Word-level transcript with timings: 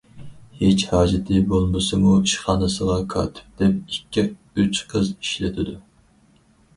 ھېچ 0.59 0.79
ھاجىتى 0.91 1.41
بولمىسىمۇ، 1.51 2.13
ئىشخانىسىغا 2.21 2.95
كاتىپ 3.15 3.59
دەپ 3.61 3.93
ئىككى- 3.97 4.25
ئۈچ 4.63 4.81
قىز 4.95 5.13
ئىشلىتىدۇ. 5.13 5.77